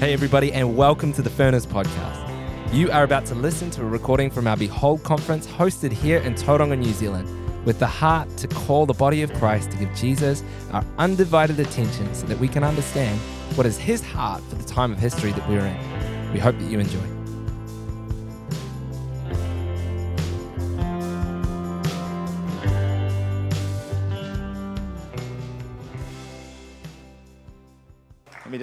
[0.00, 2.72] Hey, everybody, and welcome to the Furnace Podcast.
[2.72, 6.32] You are about to listen to a recording from our Behold conference hosted here in
[6.32, 7.28] Tauranga, New Zealand,
[7.66, 10.42] with the heart to call the body of Christ to give Jesus
[10.72, 13.20] our undivided attention so that we can understand
[13.58, 16.32] what is his heart for the time of history that we're in.
[16.32, 17.19] We hope that you enjoy.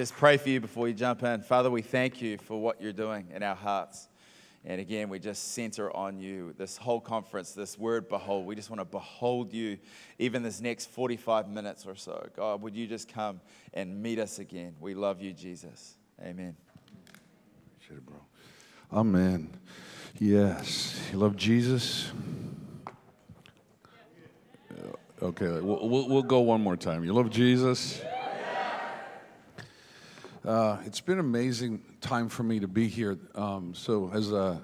[0.08, 1.42] Just pray for you before you jump in.
[1.42, 4.08] Father, we thank you for what you're doing in our hearts.
[4.64, 6.54] And again, we just center on you.
[6.56, 9.76] This whole conference, this word behold, we just want to behold you
[10.18, 12.26] even this next 45 minutes or so.
[12.34, 13.42] God, would you just come
[13.74, 14.74] and meet us again?
[14.80, 15.98] We love you, Jesus.
[16.22, 16.56] Amen.
[17.86, 18.16] Bro.
[18.90, 19.50] Amen.
[20.18, 20.98] Yes.
[21.12, 22.12] You love Jesus?
[25.20, 27.04] Okay, we'll, we'll, we'll go one more time.
[27.04, 28.00] You love Jesus?
[30.48, 33.18] Uh, it's been an amazing time for me to be here.
[33.34, 34.56] Um, so, as uh,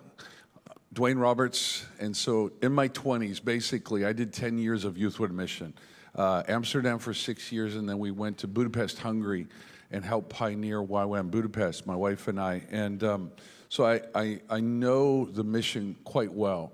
[0.94, 5.32] Dwayne Roberts, and so in my 20s, basically, I did 10 years of Youth With
[5.32, 5.74] A Mission.
[6.14, 9.46] Uh, Amsterdam for six years, and then we went to Budapest, Hungary,
[9.90, 12.62] and helped pioneer YWAM Budapest, my wife and I.
[12.70, 13.30] And um,
[13.68, 16.72] so I, I, I know the mission quite well.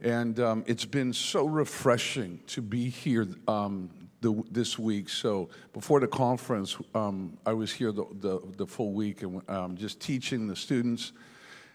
[0.00, 5.08] And um, it's been so refreshing to be here um, the, this week.
[5.08, 9.76] So before the conference, um, I was here the, the, the full week and um,
[9.76, 11.12] just teaching the students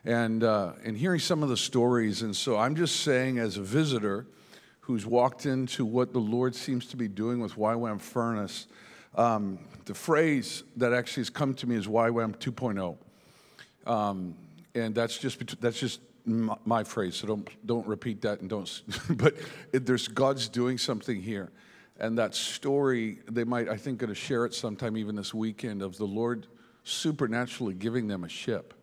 [0.05, 2.21] and, uh, and hearing some of the stories.
[2.21, 4.25] And so I'm just saying, as a visitor
[4.81, 8.67] who's walked into what the Lord seems to be doing with YWAM Furnace,
[9.15, 12.97] um, the phrase that actually has come to me is YWAM 2.0.
[13.89, 14.35] Um,
[14.75, 18.81] and that's just, that's just my, my phrase, so don't, don't repeat that and don't,
[19.17, 19.35] but
[19.71, 21.51] it, there's God's doing something here.
[21.99, 25.81] And that story, they might, I think, going to share it sometime even this weekend
[25.81, 26.47] of the Lord
[26.83, 28.73] supernaturally giving them a ship.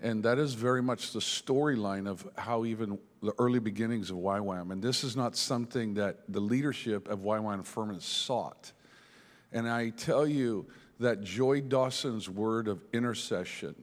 [0.00, 4.72] And that is very much the storyline of how even the early beginnings of YWAM.
[4.72, 8.72] And this is not something that the leadership of YWAM Furnace sought.
[9.52, 10.66] And I tell you
[10.98, 13.74] that Joy Dawson's word of intercession,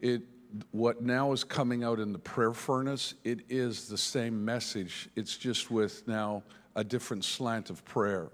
[0.00, 0.22] it
[0.70, 5.08] what now is coming out in the prayer furnace, it is the same message.
[5.16, 6.42] It's just with now
[6.76, 8.30] a different slant of prayer.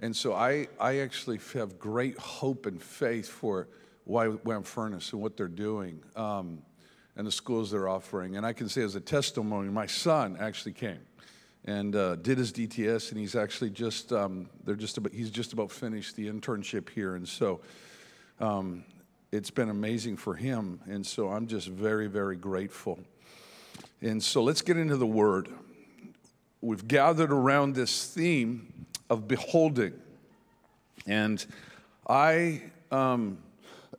[0.00, 3.68] And so I, I actually have great hope and faith for
[4.08, 6.62] YWAM Furnace and what they're doing um,
[7.16, 8.36] and the schools they're offering.
[8.36, 11.00] And I can say as a testimony, my son actually came
[11.66, 15.52] and uh, did his DTS, and he's actually just um, they're just about he's just
[15.52, 17.60] about finished the internship here, and so
[18.38, 18.84] um,
[19.32, 23.00] it's been amazing for him, and so I'm just very very grateful.
[24.00, 25.48] And so let's get into the word.
[26.60, 29.92] We've gathered around this theme of beholding,
[31.06, 31.44] and
[32.08, 33.38] I, um,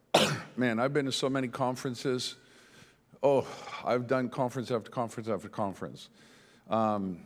[0.57, 2.35] man, I've been to so many conferences.
[3.21, 3.45] Oh,
[3.85, 6.09] I've done conference after conference after conference.
[6.69, 7.19] Um,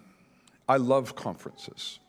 [0.67, 1.99] I love conferences.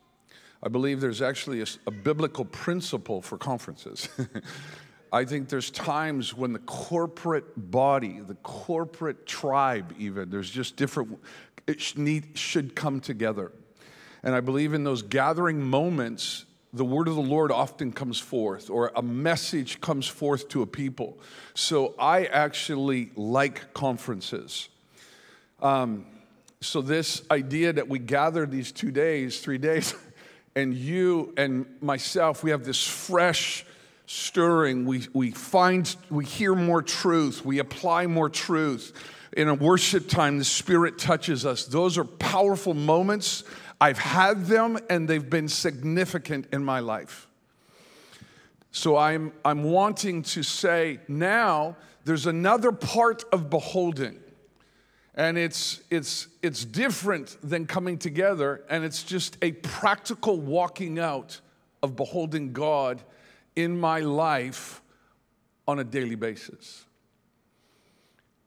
[0.62, 4.08] I believe there's actually a, a biblical principle for conferences.
[5.12, 11.18] I think there's times when the corporate body, the corporate tribe, even, there's just different,
[11.66, 13.52] it need, should come together.
[14.22, 18.70] And I believe in those gathering moments, the word of the Lord often comes forth,
[18.70, 21.18] or a message comes forth to a people.
[21.54, 24.68] So I actually like conferences.
[25.60, 26.06] Um,
[26.60, 29.94] so, this idea that we gather these two days, three days,
[30.56, 33.66] and you and myself, we have this fresh
[34.06, 34.86] stirring.
[34.86, 38.92] We, we find, we hear more truth, we apply more truth.
[39.36, 41.64] In a worship time, the Spirit touches us.
[41.64, 43.44] Those are powerful moments.
[43.80, 47.26] I've had them, and they've been significant in my life.
[48.70, 54.18] So, I'm, I'm wanting to say now there's another part of beholding
[55.14, 61.40] and it's it's it's different than coming together and it's just a practical walking out
[61.82, 63.02] of beholding god
[63.56, 64.82] in my life
[65.68, 66.86] on a daily basis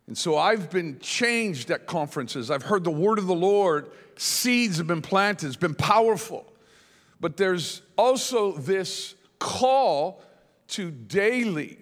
[0.07, 4.77] and so i've been changed at conferences i've heard the word of the lord seeds
[4.77, 6.45] have been planted it's been powerful
[7.19, 10.21] but there's also this call
[10.67, 11.77] to daily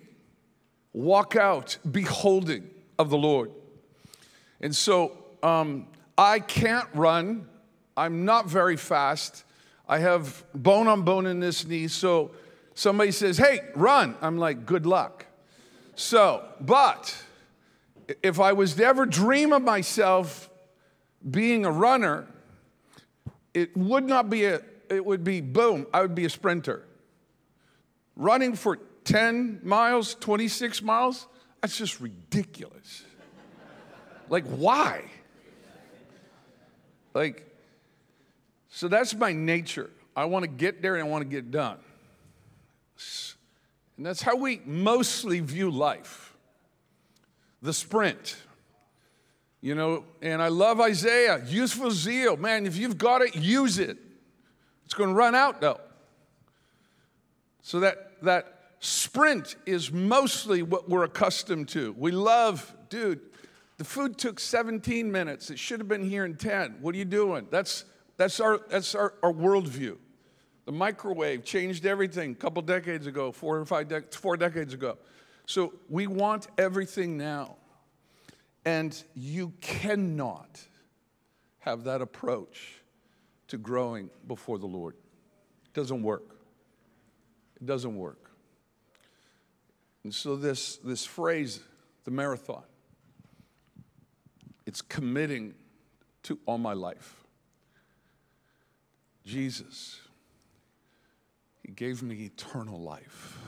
[0.94, 3.52] walk out beholding of the lord
[4.62, 5.88] and so um,
[6.18, 7.48] I can't run.
[7.98, 9.44] I'm not very fast.
[9.88, 11.90] I have bone on bone in this knee.
[11.90, 12.32] So
[12.74, 14.16] somebody says, hey, run.
[14.22, 15.26] I'm like, good luck.
[15.96, 17.16] So, but
[18.22, 20.50] if I was to ever dream of myself
[21.30, 22.28] being a runner,
[23.54, 26.86] it would not be a, it would be boom, I would be a sprinter.
[28.16, 31.28] Running for 10 miles, 26 miles?
[31.62, 33.04] That's just ridiculous.
[34.30, 35.06] like, why?
[37.14, 37.50] Like,
[38.70, 39.90] so that's my nature.
[40.16, 41.80] I want to get there and I want to get done.
[43.98, 46.23] And that's how we mostly view life
[47.64, 48.36] the sprint.
[49.62, 52.36] You know, and I love Isaiah, useful zeal.
[52.36, 53.98] Man, if you've got it, use it.
[54.86, 55.80] It's going to run out though.
[57.62, 61.96] So that that sprint is mostly what we're accustomed to.
[61.98, 63.22] We love, dude,
[63.78, 65.50] the food took 17 minutes.
[65.50, 66.76] It should have been here in 10.
[66.82, 67.48] What are you doing?
[67.50, 67.86] That's
[68.18, 69.96] that's our that's our, our worldview.
[70.66, 74.98] The microwave changed everything a couple decades ago, four or five de- four decades ago.
[75.46, 77.56] So we want everything now.
[78.66, 80.62] And you cannot
[81.60, 82.82] have that approach
[83.50, 84.96] to growing before the Lord.
[85.66, 86.38] It doesn't work.
[87.58, 88.32] It doesn't work.
[90.04, 91.60] And so this, this phrase,
[92.04, 92.64] the marathon,
[94.66, 95.56] it's committing
[96.24, 97.24] to all my life.
[99.26, 100.00] Jesus,
[101.66, 103.43] He gave me eternal life.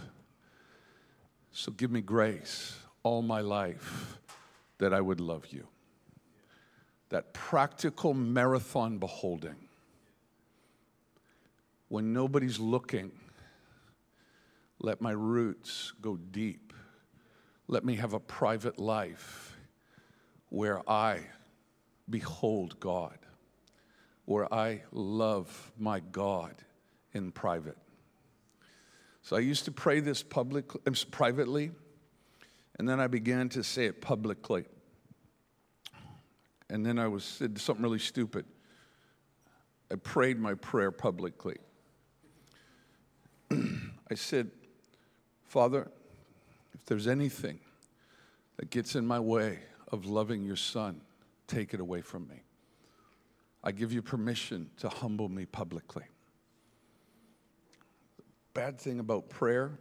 [1.58, 4.18] So give me grace all my life
[4.78, 5.66] that I would love you.
[7.08, 9.56] That practical marathon beholding.
[11.88, 13.10] When nobody's looking,
[14.80, 16.74] let my roots go deep.
[17.70, 19.56] Let me have a private life
[20.50, 21.22] where I
[22.10, 23.18] behold God,
[24.26, 26.54] where I love my God
[27.14, 27.78] in private.
[29.26, 31.72] So I used to pray this publicly, uh, privately
[32.78, 34.66] and then I began to say it publicly.
[36.70, 38.46] And then I was said something really stupid.
[39.92, 41.58] I prayed my prayer publicly.
[43.52, 44.52] I said,
[45.48, 45.90] Father,
[46.76, 47.60] if there's anything
[48.58, 49.58] that gets in my way
[49.92, 51.02] of loving your son,
[51.48, 52.44] take it away from me.
[53.64, 56.04] I give you permission to humble me publicly.
[58.56, 59.78] Bad thing about prayer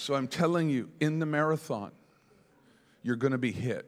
[0.00, 1.92] so I'm telling you, in the marathon,
[3.02, 3.86] you're going to be hit.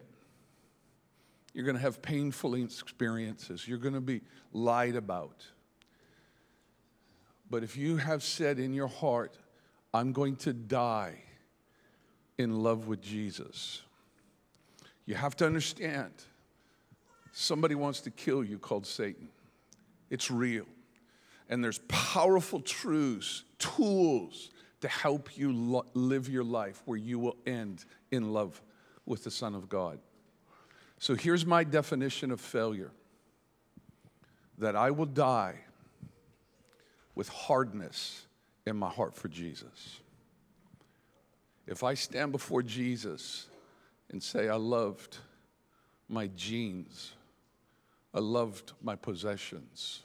[1.54, 3.66] You're going to have painful experiences.
[3.66, 4.20] You're going to be
[4.52, 5.42] lied about.
[7.48, 9.38] But if you have said in your heart,
[9.94, 11.14] I'm going to die
[12.36, 13.80] in love with Jesus,
[15.06, 16.12] you have to understand
[17.32, 19.28] somebody wants to kill you called Satan.
[20.10, 20.66] It's real.
[21.48, 24.50] And there's powerful truths, tools
[24.80, 28.60] to help you lo- live your life where you will end in love
[29.06, 29.98] with the Son of God.
[30.98, 32.92] So here's my definition of failure
[34.58, 35.56] that I will die
[37.14, 38.26] with hardness
[38.66, 40.00] in my heart for Jesus.
[41.66, 43.46] If I stand before Jesus
[44.10, 45.18] and say, I loved
[46.08, 47.12] my jeans,
[48.14, 50.02] I loved my possessions,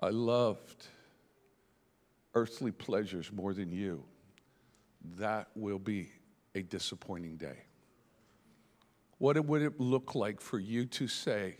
[0.00, 0.86] I loved
[2.34, 4.04] earthly pleasures more than you,
[5.16, 6.10] that will be
[6.54, 7.64] a disappointing day.
[9.18, 11.56] What would it look like for you to say,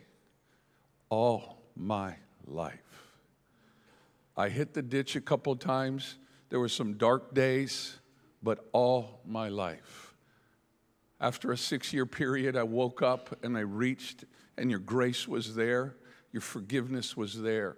[1.08, 2.14] All my
[2.46, 3.04] life?
[4.36, 6.16] I hit the ditch a couple of times.
[6.48, 7.98] There were some dark days,
[8.40, 10.14] but all my life.
[11.20, 14.24] After a six year period, I woke up and I reached,
[14.56, 15.96] and your grace was there,
[16.30, 17.76] your forgiveness was there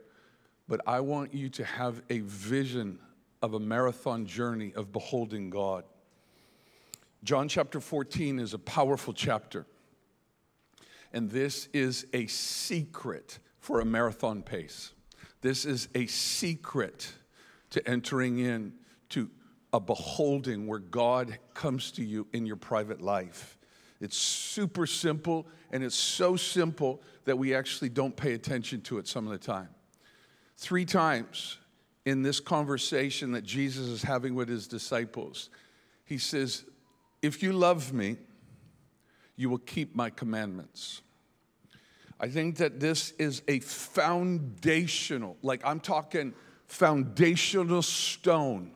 [0.71, 3.01] but I want you to have a vision
[3.43, 5.83] of a marathon journey of beholding God.
[7.25, 9.67] John chapter 14 is a powerful chapter.
[11.13, 14.93] And this is a secret for a marathon pace.
[15.41, 17.15] This is a secret
[17.71, 18.75] to entering in
[19.09, 19.29] to
[19.73, 23.59] a beholding where God comes to you in your private life.
[24.01, 29.09] It's super simple, and it's so simple that we actually don't pay attention to it
[29.09, 29.69] some of the time.
[30.61, 31.57] Three times
[32.05, 35.49] in this conversation that Jesus is having with his disciples,
[36.05, 36.65] he says,
[37.23, 38.19] If you love me,
[39.37, 41.01] you will keep my commandments.
[42.21, 46.35] I think that this is a foundational, like I'm talking
[46.67, 48.73] foundational stone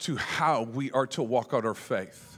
[0.00, 2.37] to how we are to walk out our faith.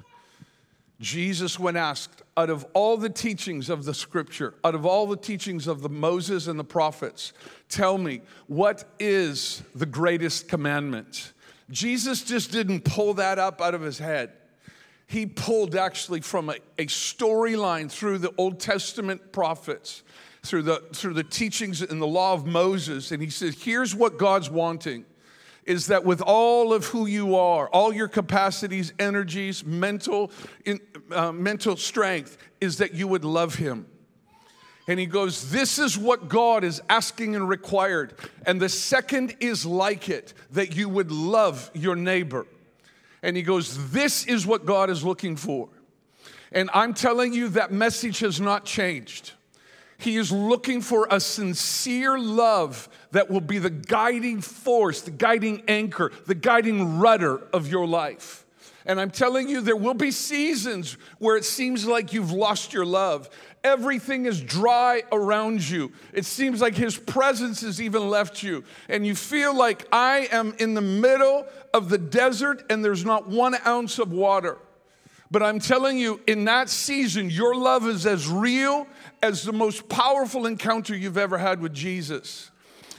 [1.01, 5.17] Jesus, when asked, out of all the teachings of the scripture, out of all the
[5.17, 7.33] teachings of the Moses and the prophets,
[7.71, 11.33] tell me, what is the greatest commandment?
[11.71, 14.33] Jesus just didn't pull that up out of his head.
[15.07, 20.03] He pulled actually from a, a storyline through the Old Testament prophets
[20.43, 23.13] through the, through the teachings in the law of Moses.
[23.13, 25.05] And he said, Here's what God's wanting
[25.65, 30.31] is that with all of who you are, all your capacities, energies, mental,
[30.65, 33.87] in, uh, mental strength, is that you would love him.
[34.89, 38.15] And he goes, This is what God is asking and required.
[38.47, 42.47] And the second is like it, that you would love your neighbor.
[43.23, 45.69] And he goes, This is what God is looking for.
[46.53, 49.33] And I'm telling you, that message has not changed.
[50.01, 55.63] He is looking for a sincere love that will be the guiding force, the guiding
[55.69, 58.47] anchor, the guiding rudder of your life.
[58.87, 62.87] And I'm telling you, there will be seasons where it seems like you've lost your
[62.87, 63.29] love.
[63.63, 65.93] Everything is dry around you.
[66.15, 68.65] It seems like His presence has even left you.
[68.89, 73.29] And you feel like I am in the middle of the desert and there's not
[73.29, 74.57] one ounce of water.
[75.31, 78.87] But I'm telling you, in that season, your love is as real
[79.23, 82.51] as the most powerful encounter you've ever had with Jesus.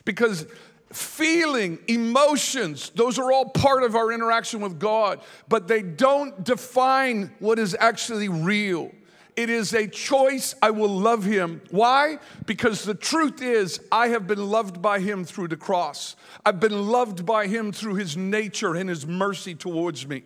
[0.06, 0.46] Because
[0.92, 7.32] feeling, emotions, those are all part of our interaction with God, but they don't define
[7.40, 8.92] what is actually real.
[9.38, 10.56] It is a choice.
[10.62, 11.62] I will love him.
[11.72, 12.20] Why?
[12.46, 16.16] Because the truth is, I have been loved by him through the cross.
[16.46, 20.24] I've been loved by him through his nature and his mercy towards me.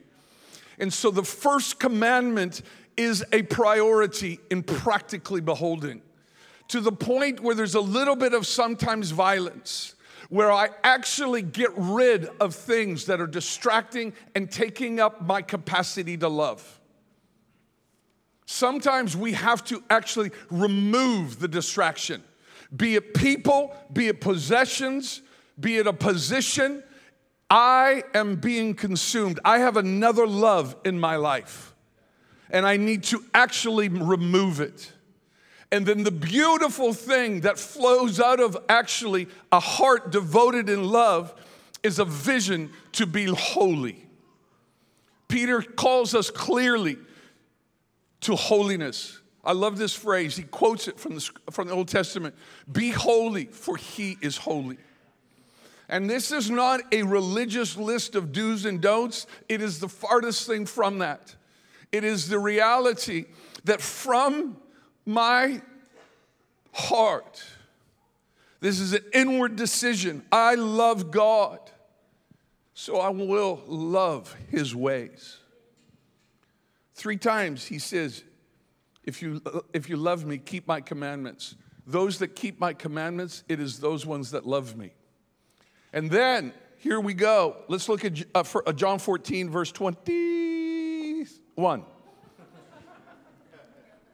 [0.80, 2.62] And so the first commandment
[2.98, 6.02] is a priority in practically beholding
[6.68, 9.96] to the point where there's a little bit of sometimes violence,
[10.30, 16.18] where I actually get rid of things that are distracting and taking up my capacity
[16.18, 16.80] to love.
[18.48, 22.24] Sometimes we have to actually remove the distraction,
[22.76, 25.22] be it people, be it possessions,
[25.60, 26.84] be it a position.
[27.50, 29.40] I am being consumed.
[29.46, 31.75] I have another love in my life
[32.50, 34.92] and I need to actually remove it.
[35.72, 41.34] And then the beautiful thing that flows out of actually a heart devoted in love
[41.84, 44.06] is a vision to be holy.
[45.28, 46.98] Peter calls us clearly
[48.22, 49.20] to holiness.
[49.44, 50.36] I love this phrase.
[50.36, 52.36] He quotes it from the, from the Old Testament
[52.72, 54.78] Be holy, for he is holy.
[55.88, 60.48] And this is not a religious list of do's and don'ts, it is the farthest
[60.48, 61.36] thing from that.
[61.96, 63.24] It is the reality
[63.64, 64.58] that from
[65.06, 65.62] my
[66.74, 67.42] heart,
[68.60, 70.26] this is an inward decision.
[70.30, 71.60] I love God,
[72.74, 75.38] so I will love his ways.
[76.96, 78.26] Three times he says,
[79.06, 81.56] if you, if you love me, keep my commandments.
[81.88, 84.92] Those that keep my commandments, it is those ones that love me.
[85.94, 87.56] And then, here we go.
[87.70, 90.45] Let's look at uh, uh John 14, verse 20.
[91.56, 91.84] 1.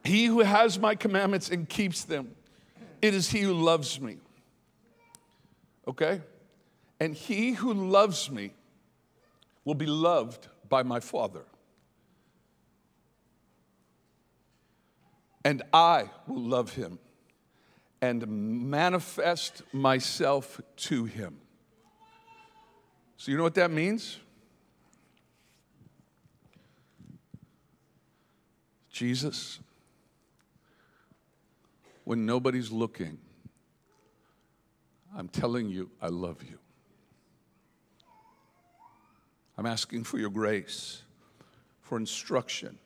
[0.04, 2.34] he who has my commandments and keeps them,
[3.00, 4.16] it is he who loves me.
[5.86, 6.20] Okay?
[7.00, 8.52] And he who loves me
[9.64, 11.44] will be loved by my Father.
[15.44, 16.98] And I will love him
[18.00, 21.38] and manifest myself to him.
[23.16, 24.18] So, you know what that means?
[28.92, 29.58] Jesus,
[32.04, 33.18] when nobody's looking,
[35.16, 36.58] I'm telling you, I love you.
[39.56, 41.02] I'm asking for your grace,
[41.80, 42.78] for instruction,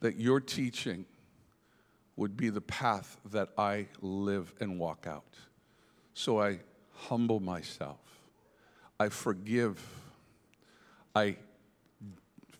[0.00, 1.06] that your teaching
[2.16, 5.34] would be the path that I live and walk out.
[6.12, 6.58] So I
[6.94, 8.00] humble myself,
[8.98, 9.82] I forgive,
[11.14, 11.36] I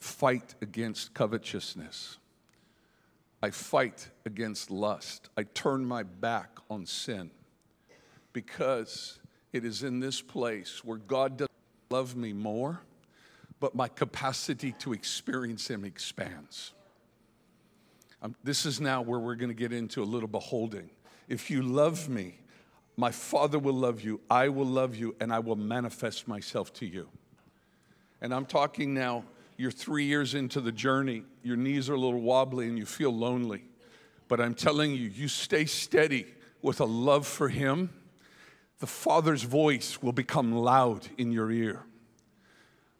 [0.01, 2.19] fight against covetousness.
[3.43, 5.29] I fight against lust.
[5.37, 7.31] I turn my back on sin
[8.33, 9.19] because
[9.53, 11.51] it is in this place where God doesn't
[11.91, 12.81] love me more,
[13.61, 16.73] but my capacity to experience Him expands.
[18.23, 20.91] Um, this is now where we're going to get into a little beholding.
[21.29, 22.39] If you love me,
[22.97, 26.87] my Father will love you, I will love you, and I will manifest myself to
[26.87, 27.09] you.
[28.21, 29.25] And I'm talking now
[29.61, 33.15] you're three years into the journey, your knees are a little wobbly, and you feel
[33.15, 33.63] lonely.
[34.27, 36.25] But I'm telling you, you stay steady
[36.63, 37.91] with a love for Him,
[38.79, 41.83] the Father's voice will become loud in your ear.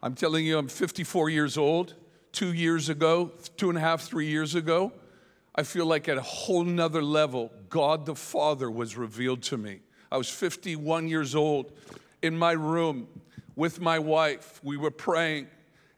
[0.03, 1.95] I'm telling you, I'm 54 years old.
[2.31, 4.93] Two years ago, two and a half, three years ago,
[5.55, 9.79] I feel like at a whole nother level, God the Father was revealed to me.
[10.11, 11.71] I was 51 years old
[12.21, 13.07] in my room
[13.55, 14.59] with my wife.
[14.63, 15.47] We were praying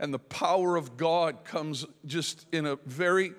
[0.03, 3.31] and the power of God comes just in a very,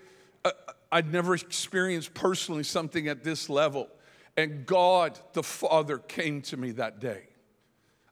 [0.46, 0.52] uh,
[0.90, 3.86] I'd never experienced personally something at this level.
[4.38, 7.24] And God the Father came to me that day.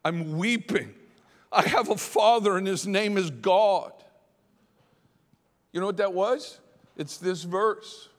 [0.04, 0.92] I'm weeping.
[1.50, 3.92] I have a father, and his name is God.
[5.72, 6.60] You know what that was?
[6.98, 8.10] It's this verse.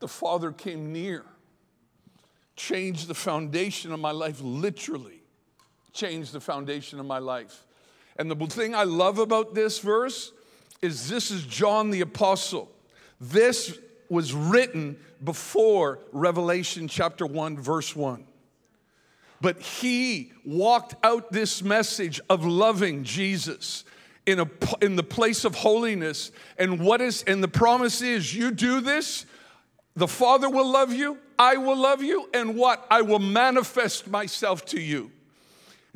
[0.00, 1.24] The Father came near,
[2.56, 5.22] changed the foundation of my life, literally,
[5.94, 7.64] changed the foundation of my life.
[8.16, 10.32] And the thing I love about this verse
[10.80, 12.70] is this is John the Apostle.
[13.20, 13.78] This
[14.08, 18.24] was written before Revelation chapter 1, verse 1.
[19.40, 23.84] But he walked out this message of loving Jesus
[24.26, 24.48] in, a,
[24.80, 26.30] in the place of holiness.
[26.58, 29.26] And what is, and the promise is you do this,
[29.94, 32.86] the Father will love you, I will love you, and what?
[32.90, 35.10] I will manifest myself to you.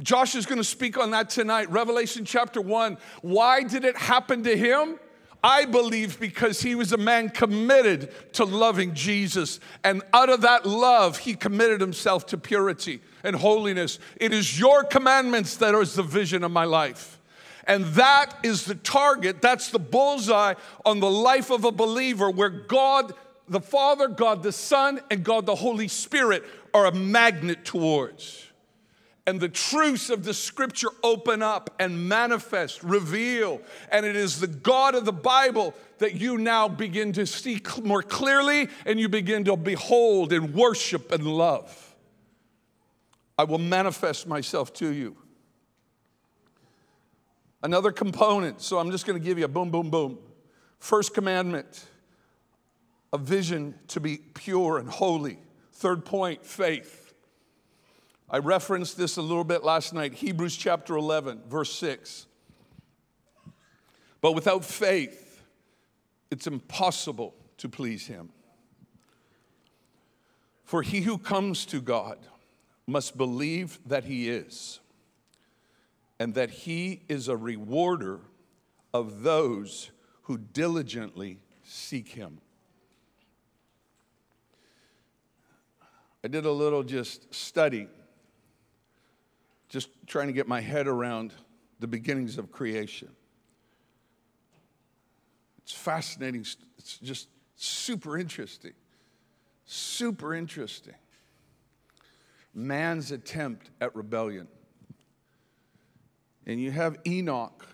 [0.02, 1.70] Josh is going to speak on that tonight.
[1.70, 2.98] Revelation chapter 1.
[3.22, 4.98] Why did it happen to him?
[5.42, 9.60] I believe because he was a man committed to loving Jesus.
[9.84, 13.98] And out of that love, he committed himself to purity and holiness.
[14.16, 17.18] It is your commandments that is the vision of my life.
[17.66, 22.48] And that is the target, that's the bullseye on the life of a believer where
[22.48, 23.12] God,
[23.48, 28.45] the Father, God the Son, and God the Holy Spirit are a magnet towards
[29.26, 33.60] and the truths of the scripture open up and manifest, reveal.
[33.90, 38.02] And it is the God of the Bible that you now begin to see more
[38.02, 41.94] clearly and you begin to behold and worship and love.
[43.36, 45.16] I will manifest myself to you.
[47.62, 50.18] Another component, so I'm just going to give you a boom, boom, boom.
[50.78, 51.84] First commandment,
[53.12, 55.38] a vision to be pure and holy.
[55.72, 57.05] Third point, faith.
[58.28, 62.26] I referenced this a little bit last night, Hebrews chapter 11, verse 6.
[64.20, 65.42] But without faith,
[66.30, 68.30] it's impossible to please him.
[70.64, 72.18] For he who comes to God
[72.88, 74.80] must believe that he is,
[76.18, 78.20] and that he is a rewarder
[78.92, 82.38] of those who diligently seek him.
[86.24, 87.86] I did a little just study
[89.76, 91.34] just trying to get my head around
[91.80, 93.10] the beginnings of creation.
[95.58, 96.46] It's fascinating.
[96.78, 98.72] It's just super interesting.
[99.66, 100.94] Super interesting.
[102.54, 104.48] Man's attempt at rebellion.
[106.46, 107.66] And you have Enoch,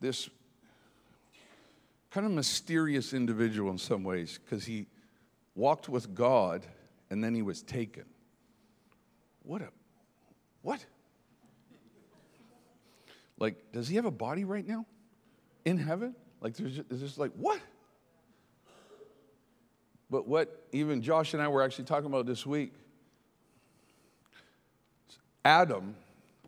[0.00, 0.30] this
[2.10, 4.86] kind of mysterious individual in some ways, because he
[5.54, 6.64] walked with God
[7.10, 8.04] and then he was taken.
[9.42, 9.68] What a
[10.62, 10.84] what?
[13.38, 14.84] Like, does he have a body right now
[15.64, 16.14] in heaven?
[16.40, 17.60] Like, there's just, it's just like, what?
[20.10, 22.72] But what even Josh and I were actually talking about this week
[25.44, 25.94] Adam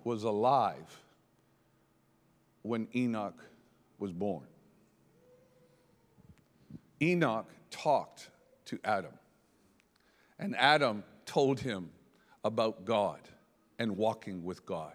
[0.05, 1.01] was alive
[2.63, 3.39] when Enoch
[3.99, 4.43] was born.
[7.03, 8.29] Enoch talked
[8.67, 9.13] to Adam,
[10.39, 11.91] and Adam told him
[12.45, 13.21] about God
[13.81, 14.93] and walking with God.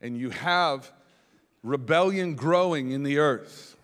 [0.00, 0.90] And you have
[1.62, 3.76] rebellion growing in the earth.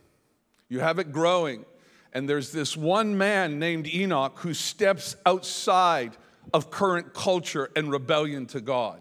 [0.68, 1.66] You have it growing.
[2.14, 6.16] And there's this one man named Enoch who steps outside
[6.54, 9.00] of current culture and rebellion to God.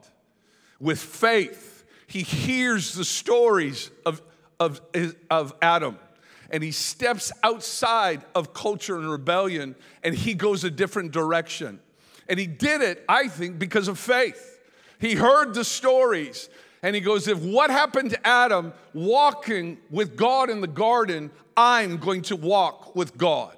[0.80, 4.22] With faith, he hears the stories of,
[4.60, 4.82] of,
[5.30, 5.98] of Adam
[6.50, 11.80] and he steps outside of culture and rebellion and he goes a different direction.
[12.29, 14.59] And he did it, I think, because of faith.
[14.99, 16.49] He heard the stories
[16.83, 21.97] and he goes, If what happened to Adam walking with God in the garden, I'm
[21.97, 23.55] going to walk with God.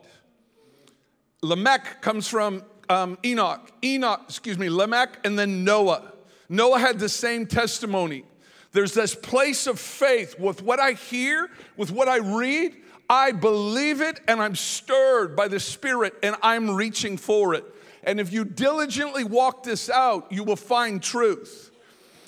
[1.41, 3.71] Lamech comes from um, Enoch.
[3.83, 6.11] Enoch, excuse me, Lamech, and then Noah.
[6.49, 8.23] Noah had the same testimony.
[8.71, 12.75] There's this place of faith with what I hear, with what I read.
[13.09, 17.65] I believe it and I'm stirred by the Spirit and I'm reaching for it.
[18.03, 21.71] And if you diligently walk this out, you will find truth.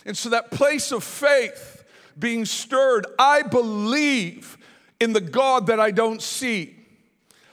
[0.05, 1.83] And so, that place of faith
[2.17, 4.57] being stirred, I believe
[4.99, 6.75] in the God that I don't see.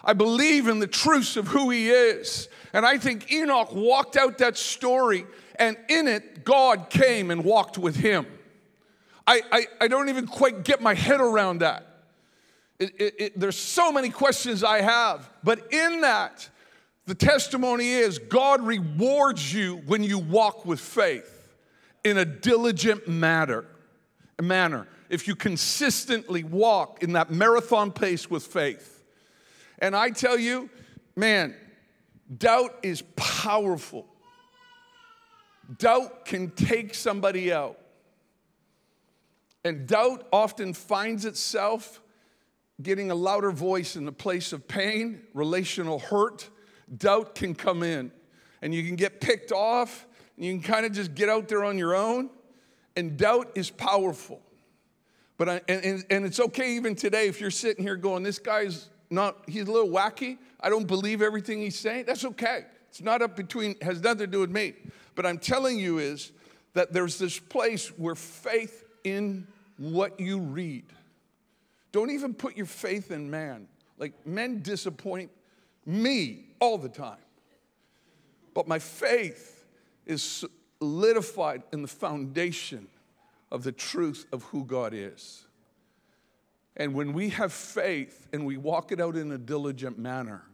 [0.05, 2.49] I believe in the truths of who He is.
[2.73, 5.27] And I think Enoch walked out that story,
[5.59, 8.27] and in it, God came and walked with him.
[9.27, 11.87] I, I, I don't even quite get my head around that.
[12.79, 16.49] It, it, it, there's so many questions I have, but in that,
[17.09, 21.57] the testimony is God rewards you when you walk with faith
[22.05, 23.65] in a diligent manner.
[24.43, 24.87] manner.
[25.09, 29.03] If you consistently walk in that marathon pace with faith,
[29.79, 30.69] And I tell you,
[31.17, 31.55] man,
[32.37, 34.05] doubt is powerful.
[35.79, 37.79] Doubt can take somebody out.
[39.65, 42.03] And doubt often finds itself
[42.83, 46.51] getting a louder voice in the place of pain, relational hurt.
[46.97, 48.11] Doubt can come in,
[48.63, 51.65] and you can get picked off, and you can kind of just get out there
[51.65, 52.31] on your own.
[52.97, 54.41] And doubt is powerful.
[55.37, 58.89] But I, and, and, it's okay even today if you're sitting here going, this guy's
[59.09, 60.37] not, he's a little wacky.
[60.61, 62.07] I don't believe everything he's saying.
[62.07, 62.65] That's okay.
[62.89, 64.75] It's not up between, has nothing to do with me.
[65.15, 66.33] But I'm telling you is
[66.75, 69.47] that there's this place where faith in
[69.77, 70.87] what you read.
[71.93, 73.69] Don't even put your faith in man.
[73.97, 75.31] Like men disappoint
[75.87, 77.19] me all the time.
[78.55, 79.65] But my faith
[80.07, 80.45] is
[80.81, 82.89] solidified in the foundation
[83.51, 85.45] of the truth of who God is.
[86.77, 90.45] And when we have faith and we walk it out in a diligent manner,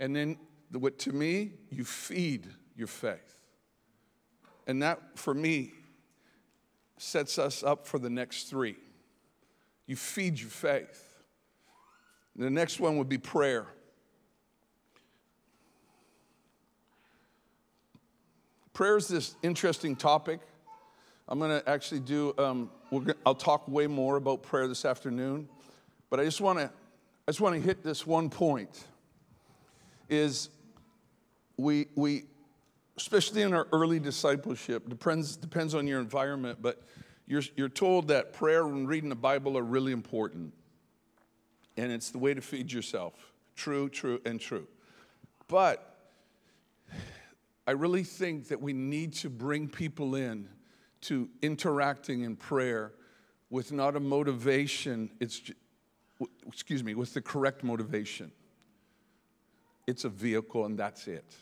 [0.00, 0.38] and then
[0.72, 3.36] what to me, you feed your faith.
[4.66, 5.72] And that, for me,
[6.96, 8.76] sets us up for the next three.
[9.86, 11.22] You feed your faith.
[12.36, 13.66] The next one would be prayer.
[18.72, 20.40] Prayer is this interesting topic.
[21.28, 25.48] I'm going to actually do, um, gonna, I'll talk way more about prayer this afternoon,
[26.08, 28.84] but I just want to, I just want to hit this one point
[30.08, 30.48] is
[31.58, 32.24] we, we,
[32.96, 36.82] especially in our early discipleship, depends, depends on your environment, but
[37.26, 40.52] you're, you're told that prayer and reading the Bible are really important.
[41.76, 43.14] And it's the way to feed yourself.
[43.54, 44.66] True, true, and true.
[45.48, 45.91] But
[47.66, 50.48] I really think that we need to bring people in
[51.02, 52.92] to interacting in prayer
[53.50, 55.42] with not a motivation, it's,
[56.46, 58.32] excuse me, with the correct motivation.
[59.86, 61.34] It's a vehicle and that's it.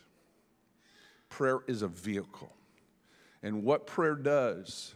[1.29, 2.53] Prayer is a vehicle.
[3.43, 4.93] And what prayer does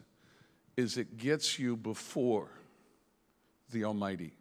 [0.77, 2.49] is it gets you before
[3.71, 4.33] the Almighty.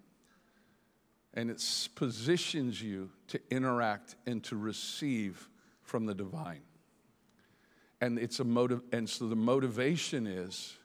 [1.33, 1.63] And it
[1.95, 5.49] positions you to interact and to receive
[5.83, 6.63] from the divine.
[8.01, 10.77] And it's a motive, and so the motivation is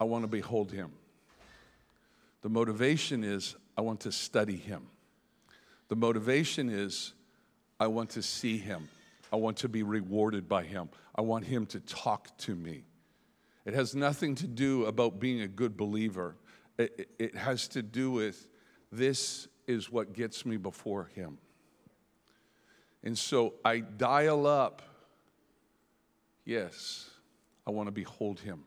[0.00, 0.92] I want to behold him.
[2.42, 4.82] The motivation is I want to study him.
[5.88, 7.14] The motivation is
[7.80, 8.88] I want to see him.
[9.32, 10.88] I want to be rewarded by him.
[11.14, 12.84] I want him to talk to me.
[13.64, 16.36] It has nothing to do about being a good believer.
[16.78, 18.46] It, it has to do with
[18.92, 21.38] this is what gets me before him.
[23.02, 24.82] And so I dial up
[26.44, 27.10] Yes,
[27.66, 28.64] I want to behold him.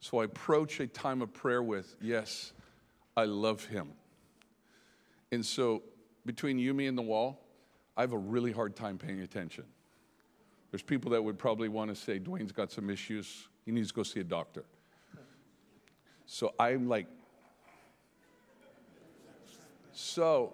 [0.00, 2.52] So I approach a time of prayer with, Yes,
[3.16, 3.92] I love him.
[5.32, 5.82] And so
[6.24, 7.40] between you, me, and the wall,
[7.96, 9.64] I have a really hard time paying attention.
[10.70, 13.94] There's people that would probably want to say, Dwayne's got some issues, he needs to
[13.94, 14.64] go see a doctor.
[16.26, 17.06] So I'm like,
[19.92, 20.52] so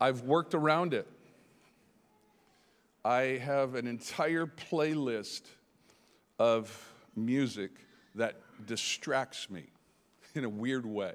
[0.00, 1.08] I've worked around it.
[3.08, 5.40] I have an entire playlist
[6.38, 7.70] of music
[8.16, 8.34] that
[8.66, 9.64] distracts me
[10.34, 11.14] in a weird way.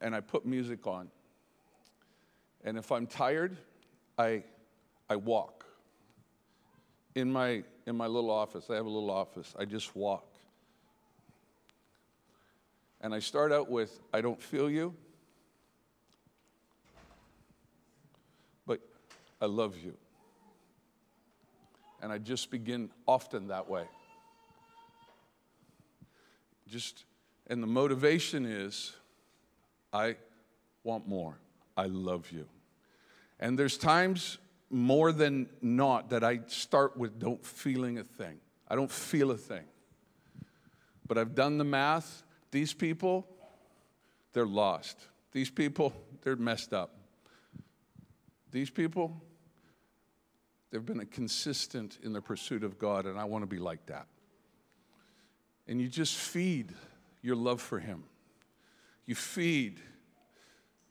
[0.00, 1.10] And I put music on.
[2.64, 3.58] And if I'm tired,
[4.16, 4.44] I,
[5.10, 5.66] I walk.
[7.14, 10.32] In my, in my little office, I have a little office, I just walk.
[13.02, 14.94] And I start out with, I don't feel you.
[19.44, 19.92] I love you.
[22.00, 23.84] And I just begin often that way.
[26.66, 27.04] Just,
[27.46, 28.92] and the motivation is
[29.92, 30.16] I
[30.82, 31.36] want more.
[31.76, 32.46] I love you.
[33.38, 34.38] And there's times
[34.70, 38.38] more than not that I start with don't feeling a thing.
[38.66, 39.64] I don't feel a thing.
[41.06, 42.22] But I've done the math.
[42.50, 43.26] These people,
[44.32, 44.96] they're lost.
[45.32, 46.96] These people, they're messed up.
[48.50, 49.20] These people,
[50.74, 54.08] they've been consistent in their pursuit of God, and I want to be like that.
[55.68, 56.74] And you just feed
[57.22, 58.02] your love for Him.
[59.06, 59.78] You feed.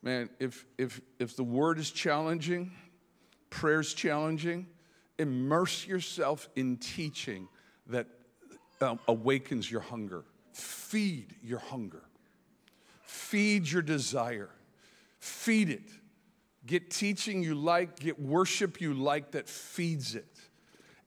[0.02, 2.72] Man, if, if, if the word is challenging,
[3.50, 4.68] prayer's challenging,
[5.20, 7.50] immerse yourself in teaching
[7.88, 8.08] that
[8.80, 10.24] um, awakens your hunger.
[10.54, 12.04] Feed your hunger.
[13.02, 14.50] Feed your desire.
[15.20, 15.90] Feed it.
[16.66, 20.40] Get teaching you like, get worship you like that feeds it.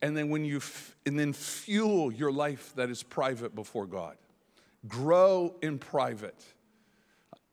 [0.02, 4.16] And then when you f- and then fuel your life that is private before God.
[4.86, 6.44] Grow in private.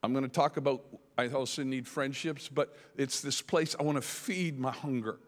[0.04, 0.84] I'm going to talk about,
[1.18, 5.20] I also need friendships, but it's this place I want to feed my hunger.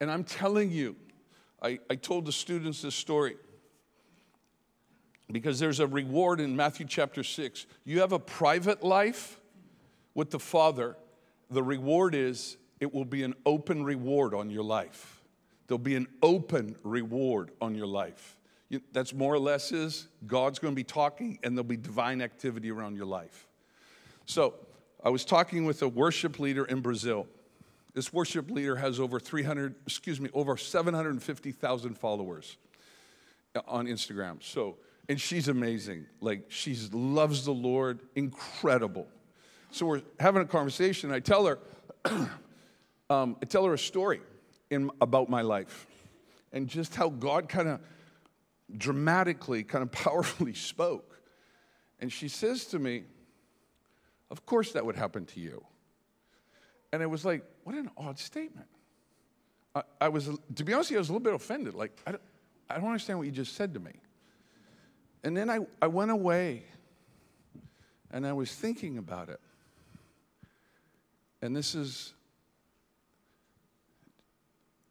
[0.00, 0.96] And I'm telling you,
[1.62, 3.36] I, I told the students this story
[5.30, 7.66] because there's a reward in Matthew chapter 6.
[7.84, 9.40] You have a private life
[10.14, 10.96] with the Father,
[11.50, 15.22] the reward is it will be an open reward on your life.
[15.66, 18.36] There'll be an open reward on your life.
[18.92, 22.70] That's more or less is God's going to be talking and there'll be divine activity
[22.70, 23.46] around your life.
[24.26, 24.54] So,
[25.04, 27.26] I was talking with a worship leader in Brazil.
[27.92, 32.56] This worship leader has over 300, excuse me, over 750,000 followers
[33.68, 34.42] on Instagram.
[34.42, 34.78] So,
[35.08, 36.06] and she's amazing.
[36.20, 39.06] Like, she loves the Lord, incredible.
[39.74, 41.10] So, we're having a conversation.
[41.10, 41.58] I tell her,
[43.10, 44.20] um, I tell her a story
[44.70, 45.88] in, about my life
[46.52, 47.80] and just how God kind of
[48.76, 51.20] dramatically, kind of powerfully spoke.
[51.98, 53.02] And she says to me,
[54.30, 55.64] Of course that would happen to you.
[56.92, 58.68] And it was like, What an odd statement.
[59.74, 61.74] I, I was, to be honest, I was a little bit offended.
[61.74, 62.22] Like, I don't,
[62.70, 63.94] I don't understand what you just said to me.
[65.24, 66.62] And then I, I went away
[68.12, 69.40] and I was thinking about it.
[71.44, 72.14] And this is,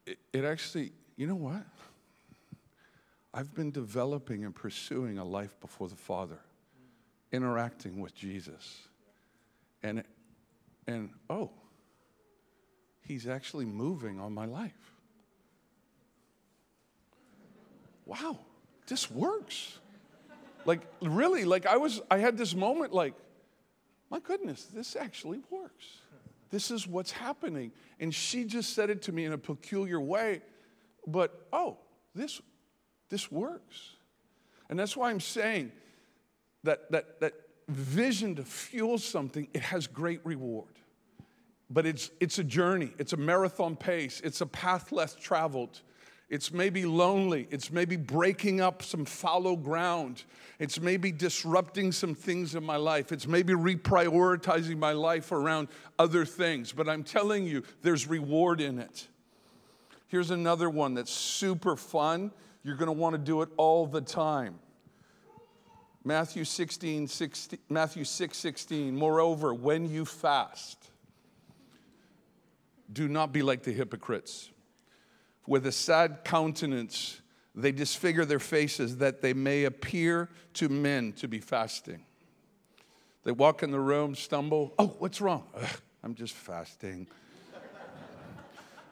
[0.06, 1.64] it, it actually, you know what?
[3.34, 6.38] I've been developing and pursuing a life before the Father,
[7.32, 8.84] interacting with Jesus.
[9.82, 10.04] And,
[10.86, 11.50] and oh,
[13.02, 14.92] He's actually moving on my life.
[18.06, 18.38] Wow,
[18.86, 19.80] this works.
[20.66, 23.16] Like, really, like I was, I had this moment like,
[24.12, 26.03] my goodness, this actually works.
[26.54, 27.72] This is what's happening.
[28.00, 30.44] And she just said it to me in a peculiar way,
[31.08, 31.78] but oh,
[32.14, 32.44] this,
[33.10, 33.96] this works.
[34.70, 35.72] And that's why I'm saying
[36.64, 37.34] that, that, that
[37.68, 40.76] vision to fuel something, it has great reward.
[41.72, 45.82] But it's, it's a journey, it's a marathon pace, it's a path less traveled.
[46.30, 47.48] It's maybe lonely.
[47.52, 50.24] It's maybe breaking up some fallow ground.
[50.58, 53.12] It's maybe disrupting some things in my life.
[53.12, 55.68] It's maybe reprioritizing my life around
[56.00, 56.72] other things.
[56.72, 59.08] But I'm telling you, there's reward in it.
[60.08, 62.32] Here's another one that's super fun.
[62.64, 64.60] You're going to want to do it all the time.
[66.06, 68.96] Matthew 16, 16, Matthew 6, 16.
[68.96, 70.90] Moreover, when you fast,
[72.92, 74.50] do not be like the hypocrites
[75.48, 77.22] with a sad countenance,
[77.56, 82.04] they disfigure their faces that they may appear to men to be fasting.
[83.24, 84.74] They walk in the room, stumble.
[84.78, 85.44] Oh, what's wrong?
[85.56, 87.08] Ugh, I'm just fasting.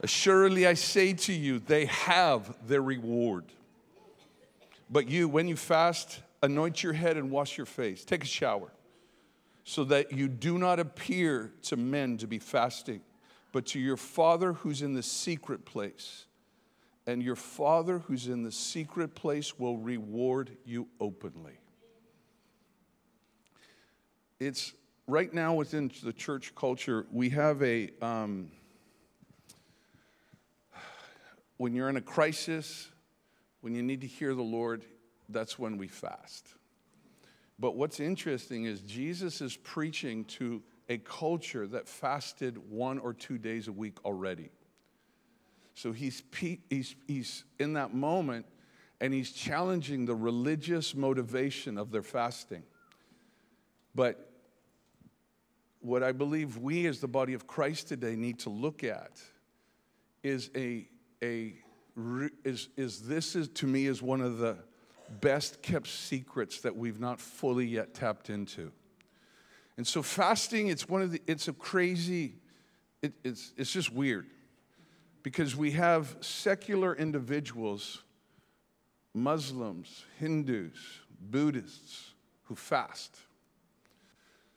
[0.02, 3.46] Assuredly, I say to you, they have their reward.
[4.90, 8.04] But you, when you fast, anoint your head and wash your face.
[8.04, 8.72] Take a shower
[9.64, 13.02] so that you do not appear to men to be fasting,
[13.52, 16.26] but to your Father who's in the secret place
[17.12, 21.60] and your Father who's in the secret place will reward you openly.
[24.40, 24.74] It's
[25.08, 28.50] right now within the church culture, we have a, um,
[31.58, 32.88] when you're in a crisis,
[33.60, 34.86] when you need to hear the Lord,
[35.28, 36.48] that's when we fast.
[37.60, 43.38] But what's interesting is Jesus is preaching to a culture that fasted one or two
[43.38, 44.50] days a week already.
[45.82, 46.22] So he's,
[46.70, 48.46] he's, he's in that moment
[49.00, 52.62] and he's challenging the religious motivation of their fasting.
[53.96, 54.32] But
[55.80, 59.20] what I believe we as the body of Christ today need to look at
[60.22, 60.88] is a,
[61.24, 61.56] a
[62.46, 64.58] is, is this is to me is one of the
[65.20, 68.72] best kept secrets that we've not fully yet tapped into.
[69.78, 72.36] And so fasting, it's one of the, it's a crazy,
[73.02, 74.28] it, it's, it's just weird
[75.24, 78.04] because we have secular individuals,
[79.14, 80.74] Muslims, Hindus,
[81.20, 83.18] Buddhists, who fast.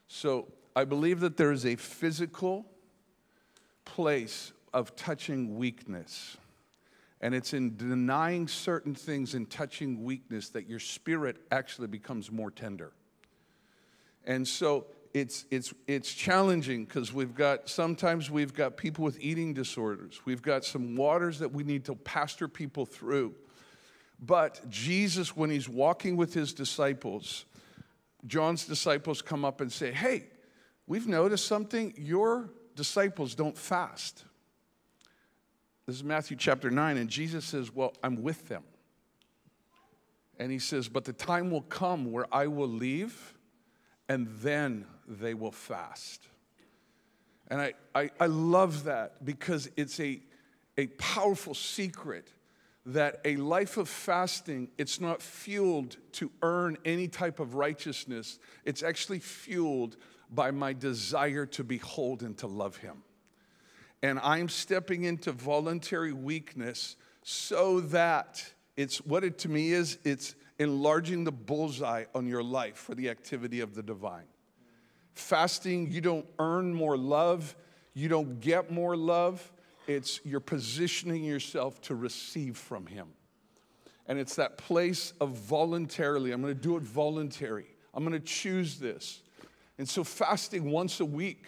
[0.09, 2.66] So I believe that there is a physical
[3.85, 6.37] place of touching weakness.
[7.20, 12.50] And it's in denying certain things and touching weakness that your spirit actually becomes more
[12.50, 12.92] tender.
[14.24, 19.55] And so it's, it's, it's challenging because we've got, sometimes we've got people with eating
[19.55, 20.20] disorders.
[20.24, 23.37] We've got some waters that we need to pastor people through.
[24.18, 27.44] But Jesus, when he's walking with his disciples,
[28.27, 30.24] John's disciples come up and say, Hey,
[30.88, 31.94] we've noticed something.
[31.96, 34.24] Your disciples don't fast.
[35.87, 38.64] This is Matthew chapter 9, and Jesus says, Well, I'm with them.
[40.40, 43.35] And he says, But the time will come where I will leave,
[44.09, 46.29] and then they will fast.
[47.49, 50.21] And I, I, I love that because it's a,
[50.79, 52.33] a powerful secret
[52.87, 58.38] that a life of fasting it's not fueled to earn any type of righteousness.
[58.64, 59.97] It's actually fueled
[60.31, 63.03] by my desire to behold and to love him.
[64.03, 68.45] And i'm stepping into voluntary weakness so that
[68.77, 73.09] it's what it to me is it's enlarging the bullseye on your life for the
[73.09, 74.27] activity of the divine
[75.14, 77.55] fasting you don't earn more love
[77.94, 79.53] you don't get more love
[79.87, 83.09] it's you're positioning yourself to receive from Him.
[84.07, 87.66] And it's that place of voluntarily, I'm gonna do it voluntary.
[87.92, 89.22] I'm gonna choose this.
[89.79, 91.44] And so, fasting once a week,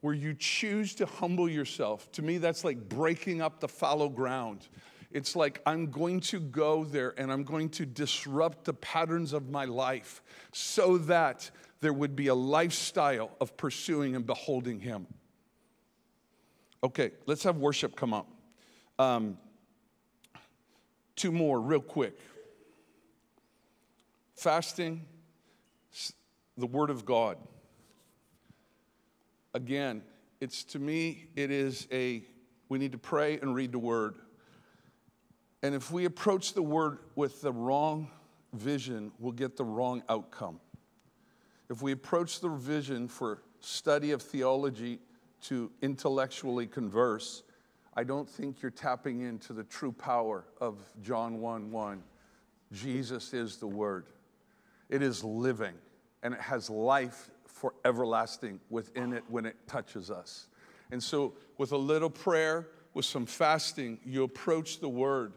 [0.00, 4.68] where you choose to humble yourself, to me, that's like breaking up the fallow ground.
[5.12, 9.50] It's like I'm going to go there and I'm going to disrupt the patterns of
[9.50, 10.22] my life
[10.52, 11.50] so that
[11.80, 15.06] there would be a lifestyle of pursuing and beholding Him.
[16.82, 18.28] Okay, let's have worship come up.
[18.98, 19.38] Um,
[21.16, 22.18] two more, real quick.
[24.34, 25.04] Fasting,
[26.56, 27.36] the Word of God.
[29.52, 30.02] Again,
[30.40, 32.22] it's to me, it is a,
[32.68, 34.14] we need to pray and read the Word.
[35.62, 38.10] And if we approach the Word with the wrong
[38.54, 40.60] vision, we'll get the wrong outcome.
[41.70, 44.98] If we approach the vision for study of theology
[45.42, 47.44] to intellectually converse,
[47.94, 52.02] I don't think you're tapping into the true power of John 1 1.
[52.72, 54.06] Jesus is the Word.
[54.88, 55.74] It is living
[56.24, 60.48] and it has life for everlasting within it when it touches us.
[60.90, 65.34] And so, with a little prayer, with some fasting, you approach the Word,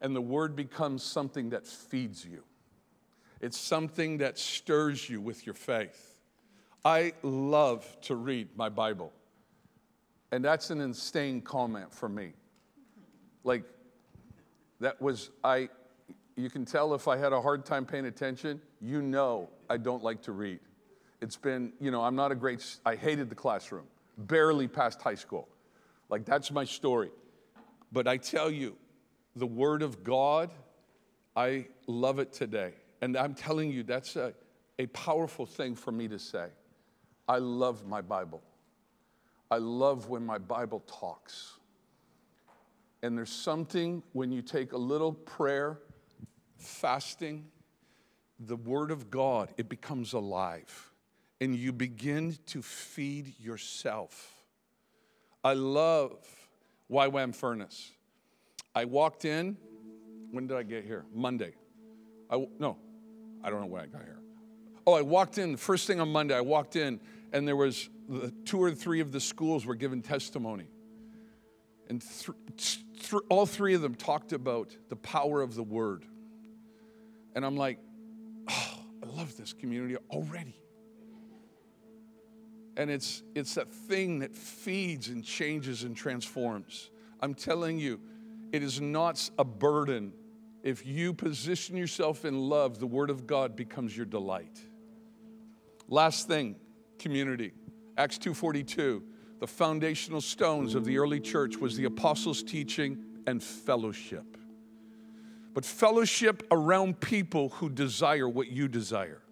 [0.00, 2.44] and the Word becomes something that feeds you.
[3.40, 6.14] It's something that stirs you with your faith.
[6.84, 9.12] I love to read my Bible.
[10.32, 12.32] And that's an insane comment for me.
[13.44, 13.64] Like,
[14.80, 15.68] that was, I,
[16.36, 20.02] you can tell if I had a hard time paying attention, you know I don't
[20.02, 20.60] like to read.
[21.20, 23.86] It's been, you know, I'm not a great, I hated the classroom,
[24.18, 25.48] barely passed high school.
[26.08, 27.10] Like, that's my story.
[27.92, 28.76] But I tell you,
[29.34, 30.50] the Word of God,
[31.34, 32.74] I love it today.
[33.00, 34.34] And I'm telling you, that's a,
[34.78, 36.48] a powerful thing for me to say.
[37.28, 38.42] I love my Bible.
[39.50, 41.54] I love when my Bible talks.
[43.02, 45.78] And there's something when you take a little prayer,
[46.58, 47.46] fasting,
[48.40, 50.90] the Word of God, it becomes alive.
[51.40, 54.32] And you begin to feed yourself.
[55.44, 56.16] I love
[56.90, 57.92] YWAM Furnace.
[58.74, 59.56] I walked in,
[60.30, 61.04] when did I get here?
[61.14, 61.54] Monday.
[62.28, 62.78] I, no,
[63.46, 64.18] I don't know when I got here.
[64.88, 67.00] Oh, I walked in, the first thing on Monday, I walked in,
[67.32, 70.66] and there was the two or three of the schools were given testimony.
[71.88, 76.04] And th- th- all three of them talked about the power of the word.
[77.36, 77.78] And I'm like,
[78.48, 80.58] oh, I love this community already.
[82.76, 86.90] And it's, it's that thing that feeds and changes and transforms.
[87.20, 88.00] I'm telling you,
[88.52, 90.12] it is not a burden.
[90.66, 94.58] If you position yourself in love, the Word of God becomes your delight.
[95.86, 96.56] Last thing,
[96.98, 97.52] community.
[97.96, 99.00] Acts 2:42,
[99.38, 104.36] the foundational stones of the early church was the apostles' teaching and fellowship.
[105.54, 109.22] But fellowship around people who desire what you desire.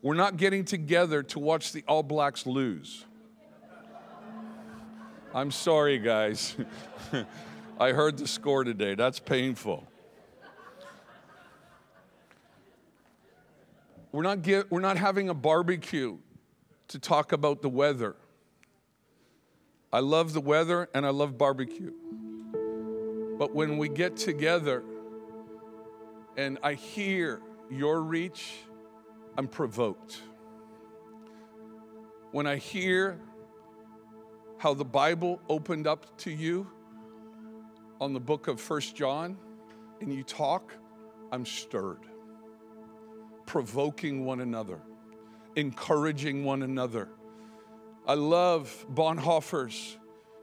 [0.00, 3.04] We're not getting together to watch the All Blacks lose.
[5.34, 6.56] I'm sorry, guys.
[7.78, 8.94] I heard the score today.
[8.94, 9.88] That's painful.
[14.14, 16.18] We're not, get, we're not having a barbecue
[16.86, 18.14] to talk about the weather.
[19.92, 21.92] I love the weather and I love barbecue.
[23.40, 24.84] But when we get together
[26.36, 28.58] and I hear your reach,
[29.36, 30.20] I'm provoked.
[32.30, 33.18] When I hear
[34.58, 36.68] how the Bible opened up to you
[38.00, 39.36] on the book of First John
[40.00, 40.72] and you talk,
[41.32, 42.13] I'm stirred.
[43.46, 44.80] Provoking one another
[45.56, 47.08] encouraging one another.
[48.06, 49.98] I love Bonhoeffer's,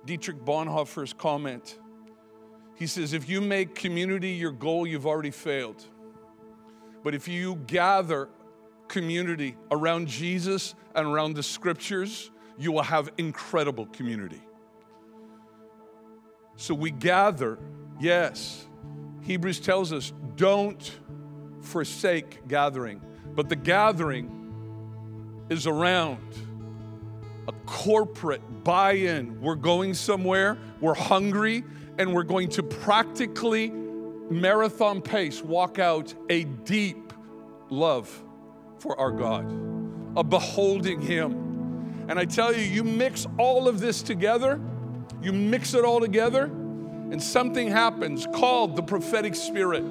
[0.05, 1.77] Dietrich Bonhoeffer's comment.
[2.75, 5.83] He says, if you make community your goal, you've already failed.
[7.03, 8.29] But if you gather
[8.87, 14.41] community around Jesus and around the scriptures, you will have incredible community.
[16.55, 17.59] So we gather,
[17.99, 18.67] yes.
[19.21, 20.99] Hebrews tells us, don't
[21.62, 23.01] forsake gathering.
[23.36, 26.20] But the gathering is around
[27.47, 29.41] a corporate buy in.
[29.41, 31.64] We're going somewhere, we're hungry,
[31.97, 37.14] and we're going to practically marathon pace walk out a deep
[37.70, 38.24] love
[38.80, 39.45] for our God,
[40.16, 42.05] a beholding Him.
[42.07, 44.59] And I tell you, you mix all of this together,
[45.22, 49.84] you mix it all together, and something happens called the prophetic spirit.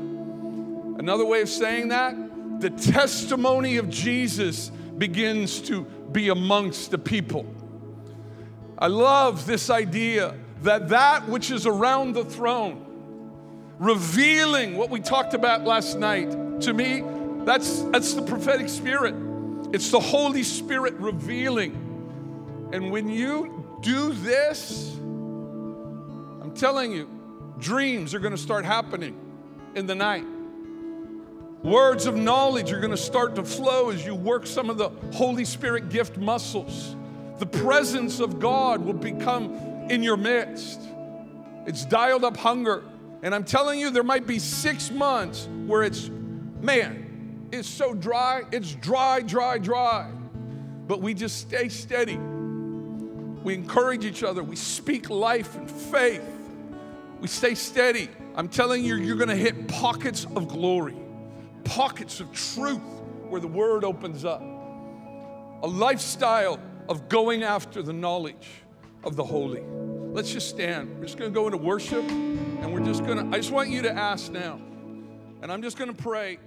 [1.01, 2.15] Another way of saying that,
[2.61, 7.47] the testimony of Jesus begins to be amongst the people.
[8.79, 12.85] I love this idea that that which is around the throne,
[13.79, 17.03] revealing what we talked about last night, to me,
[17.47, 19.15] that's, that's the prophetic spirit.
[19.73, 22.69] It's the Holy Spirit revealing.
[22.75, 27.09] And when you do this, I'm telling you,
[27.59, 29.19] dreams are going to start happening
[29.75, 30.27] in the night.
[31.63, 34.89] Words of knowledge are going to start to flow as you work some of the
[35.13, 36.97] Holy Spirit gift muscles.
[37.39, 39.53] The presence of God will become
[39.91, 40.81] in your midst.
[41.67, 42.85] It's dialed up hunger.
[43.23, 46.09] And I'm telling you, there might be six months where it's,
[46.63, 48.45] man, it's so dry.
[48.51, 50.11] It's dry, dry, dry.
[50.89, 52.17] But we just stay steady.
[52.17, 54.43] We encourage each other.
[54.43, 56.25] We speak life and faith.
[57.21, 58.09] We stay steady.
[58.35, 60.97] I'm telling you, you're going to hit pockets of glory
[61.65, 62.81] pockets of truth
[63.29, 64.41] where the word opens up.
[65.63, 66.59] A lifestyle
[66.89, 68.49] of going after the knowledge
[69.05, 69.63] of the holy.
[70.13, 70.99] Let's just stand.
[70.99, 73.69] We're just going to go into worship and we're just going to, I just want
[73.69, 74.61] you to ask now.
[75.43, 76.39] And I'm just going to pray.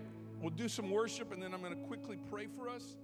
[0.42, 2.98] We'll do some worship and then I'm going to quickly pray for us.